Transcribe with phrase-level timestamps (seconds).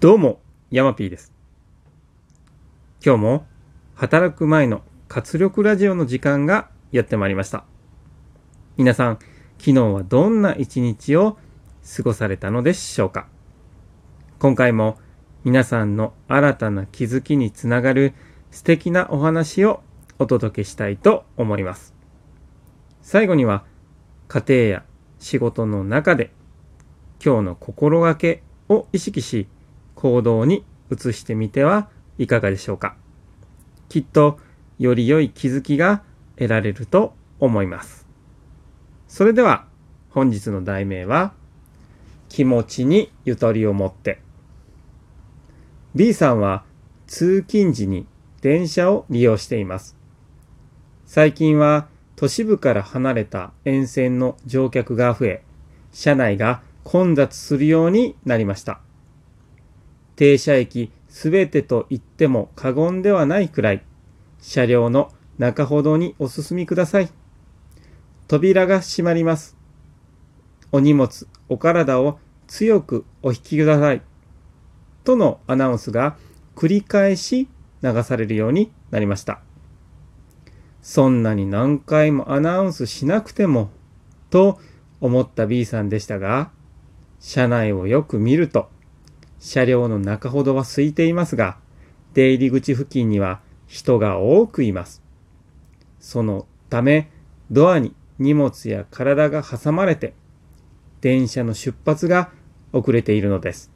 [0.00, 0.38] どうも、
[0.70, 1.32] ヤマピーです。
[3.04, 3.46] 今日も
[3.96, 7.64] 働く前の活力ラジオの時間がやってまいりました。
[8.76, 9.18] 皆さん、
[9.58, 11.36] 昨日はどんな一日を
[11.96, 13.26] 過ごされたのでしょうか？
[14.38, 14.98] 今回も
[15.42, 18.14] 皆さんの新たな気づきにつながる
[18.52, 19.82] 素敵なお話を
[20.20, 21.92] お届けしたいと思います。
[23.02, 23.64] 最後には
[24.28, 24.84] 家庭や
[25.18, 26.30] 仕事の中で
[27.20, 29.48] 今日の心がけを意識し
[29.98, 31.88] 行動に移してみては
[32.18, 32.94] いかがでしょうか。
[33.88, 34.38] きっと
[34.78, 36.04] より良い気づきが
[36.36, 38.06] 得られると思います。
[39.08, 39.66] それでは
[40.10, 41.32] 本日の題名は
[42.28, 44.20] 気持ちにゆとりを持って。
[45.96, 46.62] B さんは
[47.08, 48.06] 通勤時に
[48.40, 49.96] 電車を利用しています。
[51.06, 55.42] 最近は都市部から離れた沿線の乗客が増え
[55.90, 58.80] 車内が混雑するようになりました。
[60.18, 63.84] 停車駅すべてと言っても過言ではないくらい、
[64.40, 67.08] 車両の中ほどにお進みください。
[68.26, 69.56] 扉が閉まります。
[70.72, 74.02] お荷物、お体を強くお引きください。
[75.04, 76.16] とのアナウンスが
[76.56, 77.46] 繰り返し
[77.80, 79.40] 流されるようになりました。
[80.82, 83.70] そんなに何回もアナウンスしなくても、
[84.30, 84.58] と
[85.00, 86.50] 思った B さんでしたが、
[87.20, 88.68] 車内をよく見ると、
[89.40, 91.58] 車両の中ほどは空いていますが、
[92.14, 95.02] 出入り口付近には人が多くいます。
[96.00, 97.10] そのため、
[97.50, 100.14] ドアに荷物や体が挟まれて、
[101.00, 102.32] 電車の出発が
[102.72, 103.70] 遅れているのです。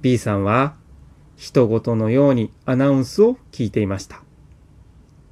[0.00, 0.76] B さんは、
[1.36, 4.22] 人事のようにアナウンスを聞いていました。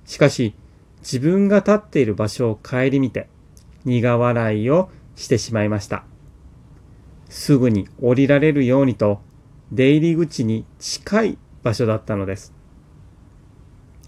[0.04, 0.54] しかし、
[1.00, 3.28] 自分が立っている場所を顧みて、
[3.84, 6.04] 苦笑いをしてしまいました。
[7.28, 9.20] すぐに降りられるようにと
[9.72, 12.52] 出入り口に近い場所だったのです。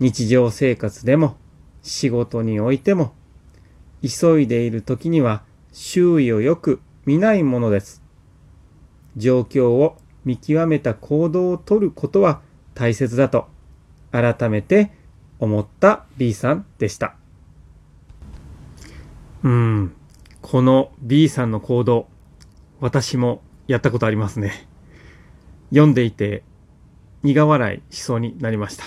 [0.01, 1.37] 日常生活でも
[1.83, 3.13] 仕事においても
[4.03, 5.43] 急いでいる時には
[5.73, 8.03] 周囲をよく見ないものです。
[9.17, 12.41] 状況を見極めた行動をとることは
[12.75, 13.47] 大切だと
[14.13, 14.93] 改めて
[15.41, 17.17] 思った B さんでした。
[19.43, 19.93] うん、
[20.43, 22.09] この B さんの行動
[22.81, 24.69] 私もやったことありますね。
[25.71, 26.43] 読んでいて
[27.23, 28.85] 苦笑いしそうになりました。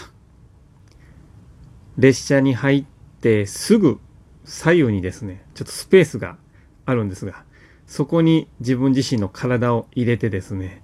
[1.97, 2.85] 列車に入っ
[3.21, 3.99] てすぐ
[4.45, 6.37] 左右にですね、ちょっとスペースが
[6.85, 7.43] あるんですが、
[7.85, 10.81] そこに自分自身の体を入れてですね、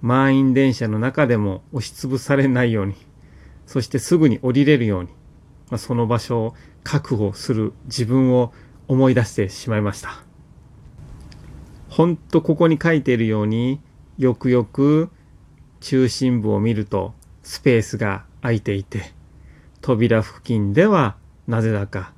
[0.00, 2.94] 満員電車の中でも押しつぶされないように、
[3.66, 5.08] そしてすぐに降りれるように、
[5.70, 8.52] まあ、その場所を確保する自分を
[8.86, 10.23] 思い出してしまいました。
[11.94, 13.80] ほんとここに書いているように
[14.18, 15.10] よくよく
[15.78, 19.12] 中心部を見るとスペースが空いていて
[19.80, 21.14] 扉付近では
[21.46, 22.12] なぜだか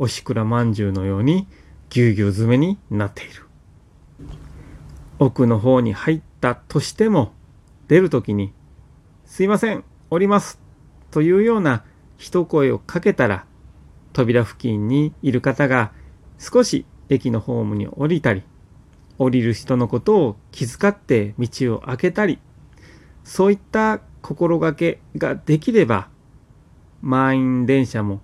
[0.00, 1.46] おしくらまんじゅうのように
[1.90, 3.46] ぎゅうぎゅう詰めになっている。
[5.20, 7.32] 奥の方に入ったとしても
[7.86, 8.52] 出るときに
[9.26, 10.60] すいません降ります
[11.12, 11.84] というような
[12.18, 13.44] 一声をかけたら
[14.12, 15.92] 扉付近にいる方が
[16.36, 18.42] 少し駅のホームに降りたり
[19.20, 22.38] 降りる人のことを気遣って道を開けたり、
[23.22, 26.08] そういった心がけができれば、
[27.02, 28.22] 満員電車も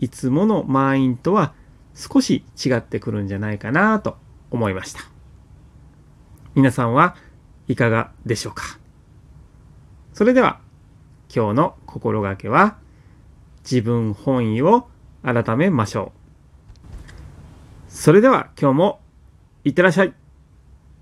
[0.00, 1.52] いつもの満員とは
[1.94, 4.16] 少し違ってくるんじゃないかなと
[4.50, 5.02] 思いました。
[6.54, 7.14] 皆さんは
[7.68, 8.78] いかがでしょうか？
[10.14, 10.60] それでは
[11.34, 12.78] 今日の心がけは
[13.64, 14.88] 自分本位を
[15.22, 16.18] 改めましょう。
[17.88, 19.00] それでは今日も
[19.64, 20.14] いってらっしゃい。